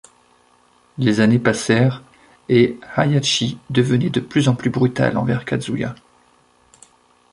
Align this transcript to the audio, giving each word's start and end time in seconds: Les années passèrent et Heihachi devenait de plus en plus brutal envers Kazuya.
Les 0.97 1.19
années 1.19 1.37
passèrent 1.37 2.01
et 2.49 2.79
Heihachi 2.97 3.59
devenait 3.69 4.09
de 4.09 4.19
plus 4.19 4.49
en 4.49 4.55
plus 4.55 4.71
brutal 4.71 5.15
envers 5.15 5.45
Kazuya. 5.45 5.93